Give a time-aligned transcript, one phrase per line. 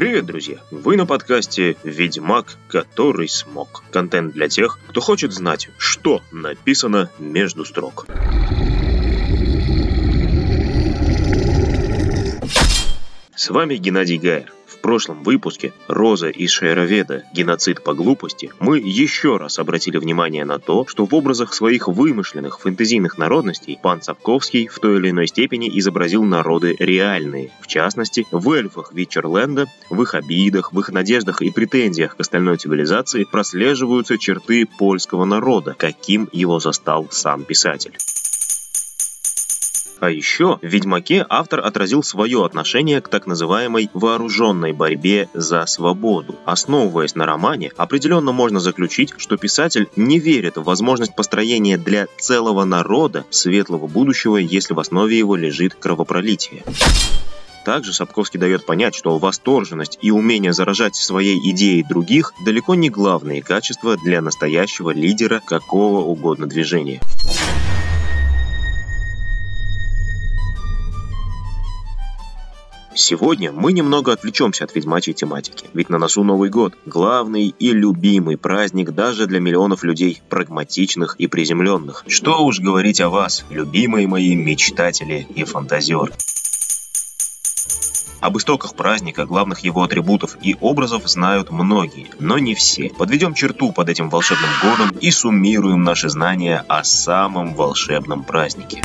[0.00, 0.56] Привет, друзья!
[0.70, 3.84] Вы на подкасте «Ведьмак, который смог».
[3.90, 8.06] Контент для тех, кто хочет знать, что написано между строк.
[13.34, 14.50] С вами Геннадий Гайер.
[14.90, 17.22] Прошлом выпуске «Роза из Шейроведа.
[17.32, 22.58] Геноцид по глупости» мы еще раз обратили внимание на то, что в образах своих вымышленных
[22.58, 27.52] фэнтезийных народностей пан Сапковский в той или иной степени изобразил народы реальные.
[27.60, 32.56] В частности, в эльфах Вичерленда, в их обидах, в их надеждах и претензиях к остальной
[32.56, 37.96] цивилизации прослеживаются черты польского народа, каким его застал сам писатель.
[40.00, 46.36] А еще в «Ведьмаке» автор отразил свое отношение к так называемой вооруженной борьбе за свободу.
[46.46, 52.64] Основываясь на романе, определенно можно заключить, что писатель не верит в возможность построения для целого
[52.64, 56.62] народа светлого будущего, если в основе его лежит кровопролитие.
[57.66, 63.42] Также Сапковский дает понять, что восторженность и умение заражать своей идеей других далеко не главные
[63.42, 67.00] качества для настоящего лидера какого угодно движения.
[72.94, 78.36] Сегодня мы немного отвлечемся от ведьмачьей тематики, ведь на носу Новый год– главный и любимый
[78.36, 82.04] праздник даже для миллионов людей, прагматичных и приземленных.
[82.08, 86.12] Что уж говорить о вас, любимые мои мечтатели и фантазеры.
[88.20, 92.90] Об истоках праздника, главных его атрибутов и образов знают многие, но не все.
[92.90, 98.84] Подведем черту под этим волшебным годом и суммируем наши знания о самом волшебном празднике.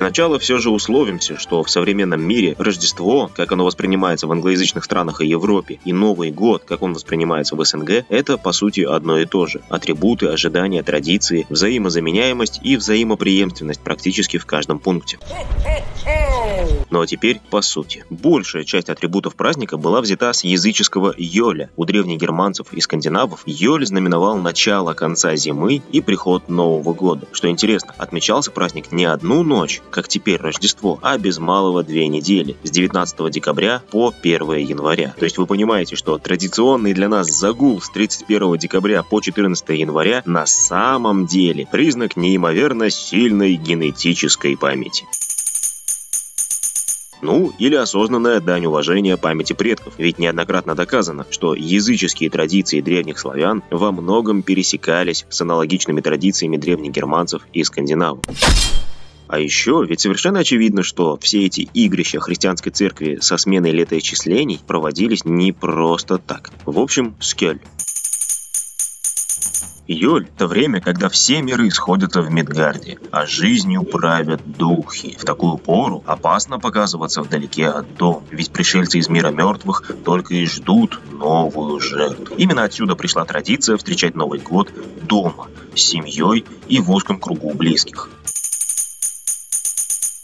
[0.00, 5.20] Сначала все же условимся, что в современном мире Рождество, как оно воспринимается в англоязычных странах
[5.20, 9.26] и Европе, и Новый год, как он воспринимается в СНГ, это по сути одно и
[9.26, 9.60] то же.
[9.68, 15.18] Атрибуты, ожидания, традиции, взаимозаменяемость и взаимоприемственность практически в каждом пункте.
[16.90, 18.04] Ну а теперь по сути.
[18.10, 21.70] Большая часть атрибутов праздника была взята с языческого Йоля.
[21.76, 27.28] У древних германцев и скандинавов Йоль знаменовал начало конца зимы и приход Нового года.
[27.32, 32.56] Что интересно, отмечался праздник не одну ночь, как теперь Рождество, а без малого две недели,
[32.62, 35.14] с 19 декабря по 1 января.
[35.18, 40.22] То есть вы понимаете, что традиционный для нас загул с 31 декабря по 14 января
[40.24, 45.06] на самом деле признак неимоверно сильной генетической памяти.
[47.22, 53.62] Ну, или осознанная дань уважения памяти предков, ведь неоднократно доказано, что языческие традиции древних славян
[53.70, 58.24] во многом пересекались с аналогичными традициями древних германцев и скандинавов.
[59.30, 65.24] А еще ведь совершенно очевидно, что все эти игрища христианской церкви со сменой летоисчислений проводились
[65.24, 66.50] не просто так.
[66.64, 67.60] В общем, скель.
[69.86, 75.16] Июль– это время, когда все миры сходятся в Мидгарде, а жизнью правят духи.
[75.16, 80.44] В такую пору опасно показываться вдалеке от дома, ведь пришельцы из мира мертвых только и
[80.44, 82.34] ждут новую жертву.
[82.36, 88.08] Именно отсюда пришла традиция встречать Новый год дома, с семьей и в узком кругу близких.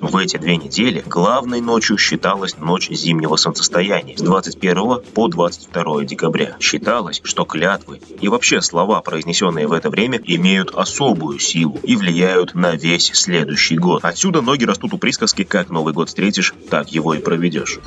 [0.00, 6.56] В эти две недели главной ночью считалась ночь зимнего солнцестояния с 21 по 22 декабря.
[6.60, 12.54] Считалось, что клятвы и вообще слова, произнесенные в это время, имеют особую силу и влияют
[12.54, 14.04] на весь следующий год.
[14.04, 17.80] Отсюда ноги растут у присказки «как Новый год встретишь, так его и проведешь».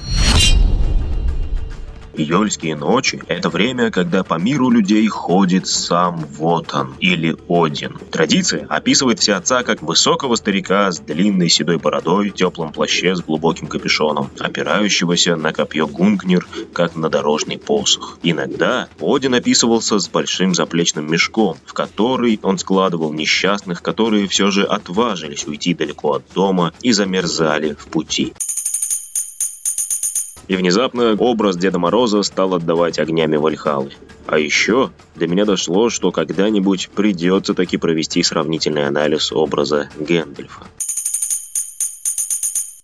[2.22, 7.98] Июльские ночи– это время, когда по миру людей ходит сам Вотан или Один.
[8.12, 14.30] Традиция описывает всеотца как высокого старика с длинной седой бородой, теплом плаще с глубоким капюшоном,
[14.40, 18.20] опирающегося на копье Гунгнир, как на дорожный посох.
[18.22, 24.64] Иногда Один описывался с большим заплечным мешком, в который он складывал несчастных, которые все же
[24.64, 28.34] отважились уйти далеко от дома и замерзали в пути.
[30.48, 33.92] И внезапно образ Деда Мороза стал отдавать огнями Вальхалы.
[34.28, 40.66] А еще до меня дошло, что когда-нибудь придется таки провести сравнительный анализ образа Гэндальфа.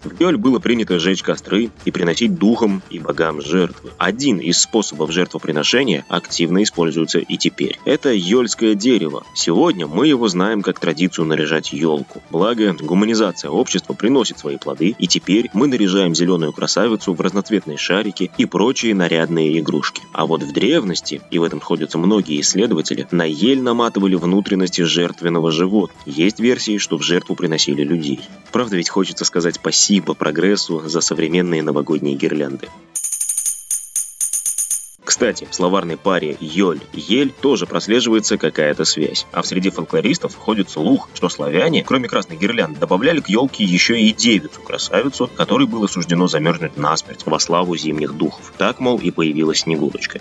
[0.07, 3.91] В Йоль было принято сжечь костры и приносить духам и богам жертвы.
[3.97, 7.77] Один из способов жертвоприношения активно используется и теперь.
[7.83, 9.25] Это йольское дерево.
[9.35, 12.23] Сегодня мы его знаем как традицию наряжать елку.
[12.29, 18.31] Благо, гуманизация общества приносит свои плоды, и теперь мы наряжаем зеленую красавицу в разноцветные шарики
[18.37, 20.01] и прочие нарядные игрушки.
[20.13, 25.51] А вот в древности, и в этом сходятся многие исследователи, на ель наматывали внутренности жертвенного
[25.51, 25.99] животного.
[26.05, 28.21] Есть версии, что в жертву приносили людей.
[28.53, 32.69] Правда ведь хочется сказать спасибо прогрессу за современные новогодние гирлянды.
[35.03, 39.25] Кстати, в словарной паре «ёль» «ель» тоже прослеживается какая-то связь.
[39.31, 43.99] А в среди фольклористов ходит слух, что славяне, кроме красной гирлянды, добавляли к елке еще
[43.99, 48.53] и девицу-красавицу, которой было суждено замерзнуть насмерть во славу зимних духов.
[48.57, 50.19] Так, мол, и появилась Снегурочка.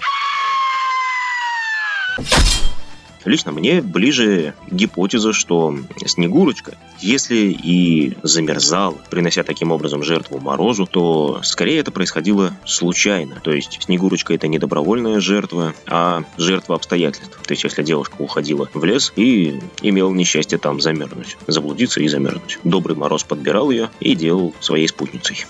[3.26, 5.76] Лично мне ближе гипотеза, что
[6.06, 13.40] Снегурочка, если и замерзала, принося таким образом жертву Морозу, то скорее это происходило случайно.
[13.42, 17.36] То есть Снегурочка это не добровольная жертва, а жертва обстоятельств.
[17.44, 22.60] То есть если девушка уходила в лес и имела несчастье там замерзнуть, заблудиться и замерзнуть.
[22.62, 25.46] Добрый Мороз подбирал ее и делал своей спутницей.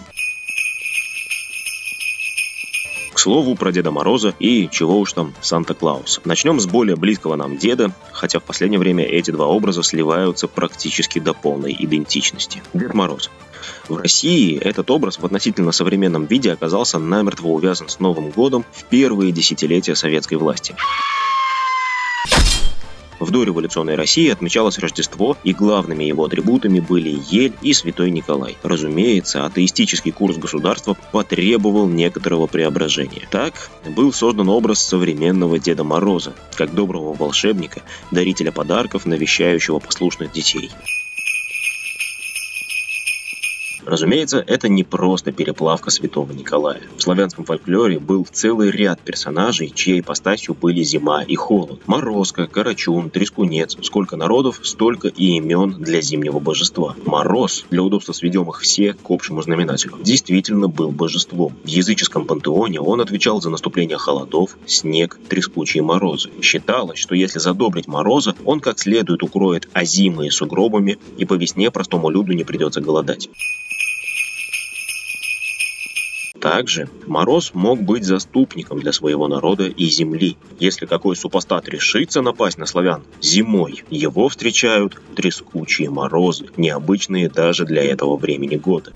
[3.12, 6.20] К слову про Деда Мороза и чего уж там Санта-Клауса.
[6.25, 11.19] Начнем с более близкого нам деда, хотя в последнее время эти два образа сливаются практически
[11.19, 12.62] до полной идентичности.
[12.73, 13.28] Дед Мороз.
[13.88, 18.84] В России этот образ в относительно современном виде оказался намертво увязан с Новым годом в
[18.84, 20.76] первые десятилетия советской власти.
[23.18, 28.56] В дореволюционной России отмечалось Рождество, и главными его атрибутами были ель и святой Николай.
[28.62, 33.26] Разумеется, атеистический курс государства потребовал некоторого преображения.
[33.30, 40.70] Так был создан образ современного Деда Мороза, как доброго волшебника, дарителя подарков, навещающего послушных детей.
[43.87, 46.81] Разумеется, это не просто переплавка святого Николая.
[46.97, 51.81] В славянском фольклоре был целый ряд персонажей, чьей ипостасью были зима и холод.
[51.87, 53.77] Морозко, Карачун, Трескунец.
[53.83, 56.97] Сколько народов, столько и имен для зимнего божества.
[57.05, 61.55] Мороз, для удобства сведем их все к общему знаменателю, действительно был божеством.
[61.62, 66.31] В языческом пантеоне он отвечал за наступление холодов, снег, трескучие морозы.
[66.43, 72.11] Считалось, что если задобрить мороза, он как следует укроет озимые сугробами, и по весне простому
[72.11, 73.29] люду не придется голодать.
[76.46, 80.37] Также Мороз мог быть заступником для своего народа и земли.
[80.60, 87.82] Если какой супостат решится напасть на славян зимой, его встречают трескучие морозы, необычные даже для
[87.82, 88.93] этого времени года.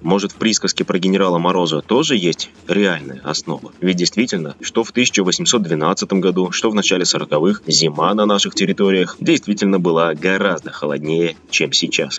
[0.00, 3.70] Может, в присказке про генерала Мороза тоже есть реальная основа?
[3.80, 9.78] Ведь действительно, что в 1812 году, что в начале 40-х, зима на наших территориях действительно
[9.78, 12.18] была гораздо холоднее, чем сейчас.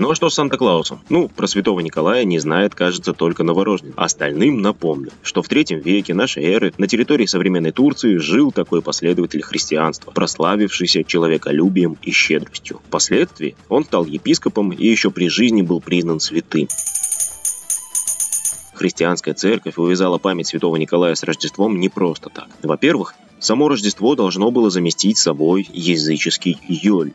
[0.00, 1.02] Ну а что с Санта-Клаусом?
[1.10, 3.92] Ну, про святого Николая не знает, кажется, только новорожденный.
[3.96, 9.42] Остальным напомню, что в третьем веке нашей эры на территории современной Турции жил такой последователь
[9.42, 12.80] христианства, прославившийся человеколюбием и щедростью.
[12.88, 16.66] Впоследствии он стал епископом и еще при жизни был признан святым.
[18.72, 22.48] Христианская церковь увязала память святого Николая с Рождеством не просто так.
[22.62, 27.12] Во-первых, само Рождество должно было заместить собой языческий Йоль.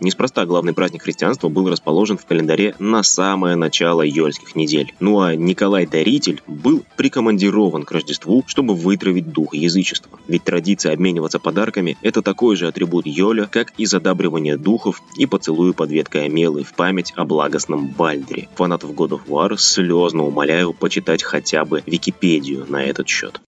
[0.00, 4.94] Неспроста главный праздник христианства был расположен в календаре на самое начало Йольских недель.
[4.98, 10.18] Ну а Николай Даритель был прикомандирован к Рождеству, чтобы вытравить дух язычества.
[10.26, 15.72] Ведь традиция обмениваться подарками– это такой же атрибут Йоля, как и задабривание духов и поцелуи
[15.72, 18.48] под веткой Амелы в память о благостном Бальдре.
[18.54, 23.40] Фанатов God of War слезно умоляю почитать хотя бы Википедию на этот счет.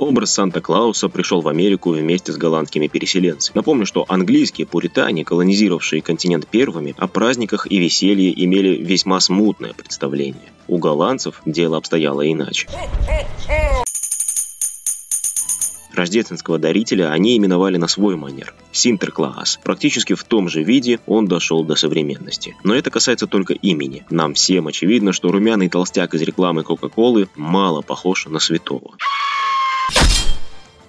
[0.00, 3.54] Образ Санта-Клауса пришел в Америку вместе с голландскими переселенцами.
[3.54, 10.54] Напомню, что английские пуритане, колонизировавшие континент первыми, о праздниках и веселье имели весьма смутное представление.
[10.68, 12.66] У голландцев дело обстояло иначе.
[15.92, 19.60] Рождественского дарителя они именовали на свой манер– Синтерклаас.
[19.62, 22.56] Практически в том же виде он дошел до современности.
[22.64, 24.06] Но это касается только имени.
[24.08, 28.92] Нам всем очевидно, что румяный толстяк из рекламы Кока-Колы мало похож на святого.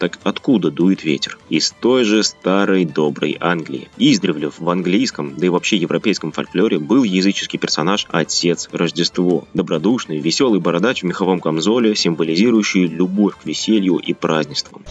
[0.02, 1.38] Так откуда дует ветер?
[1.50, 3.88] Из той же старой доброй Англии.
[3.98, 9.48] Издревле в английском, да и вообще европейском фольклоре был языческий персонаж Отец Рождество.
[9.54, 14.84] Добродушный, веселый бородач в меховом камзоле, символизирующий любовь к веселью и празднествам.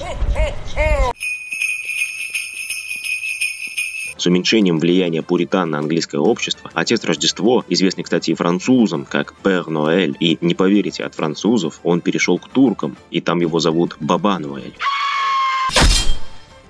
[4.20, 9.68] С уменьшением влияния пуритан на английское общество, отец Рождество, известный, кстати, и французам, как Пер
[9.68, 14.38] Ноэль, и, не поверите, от французов он перешел к туркам, и там его зовут Баба
[14.38, 14.74] Ноэль.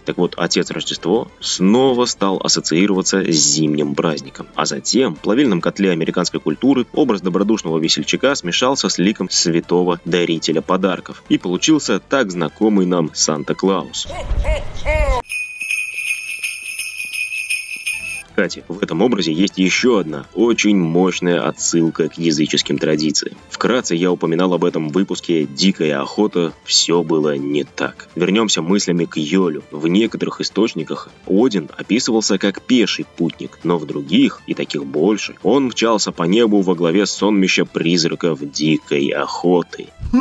[0.04, 4.47] Так вот, отец Рождество снова стал ассоциироваться с зимним праздником.
[4.54, 10.62] А затем в плавильном котле американской культуры образ добродушного весельчака смешался с ликом святого дарителя
[10.62, 11.25] подарков.
[11.28, 14.07] И получился так знакомый нам Санта-Клаус.
[18.31, 23.37] Кстати, в этом образе есть еще одна очень мощная отсылка к языческим традициям.
[23.51, 26.53] Вкратце я упоминал об этом в выпуске «Дикая охота.
[26.65, 28.09] Все было не так».
[28.15, 29.63] Вернемся мыслями к Йолю.
[29.71, 35.67] В некоторых источниках Один описывался как пеший путник, но в других, и таких больше, он
[35.67, 39.89] мчался по небу во главе сонмища призраков дикой охоты.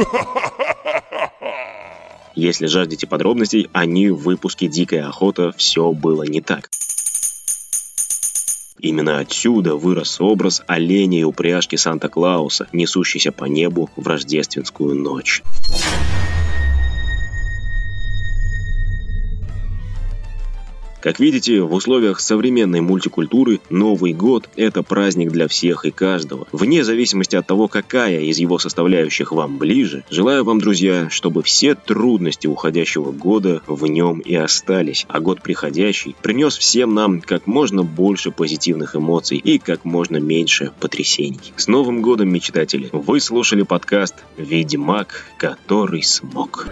[2.36, 5.54] Если жаждете подробностей, они в выпуске «Дикая охота.
[5.58, 6.70] Все было не так».
[8.80, 15.44] Именно отсюда вырос образ оленя и упряжки Санта-Клауса, несущийся по небу в рождественскую ночь.
[21.02, 26.46] Как видите, в условиях современной мультикультуры Новый год– это праздник для всех и каждого.
[26.52, 31.74] Вне зависимости от того, какая из его составляющих вам ближе, желаю вам, друзья, чтобы все
[31.74, 37.84] трудности уходящего года в нем и остались, а год приходящий принес всем нам как можно
[37.84, 41.54] больше позитивных эмоций и как можно меньше потрясений.
[41.56, 42.90] С Новым годом, мечтатели!
[42.92, 46.68] Вы слушали подкаст «Ведьмак, который смог».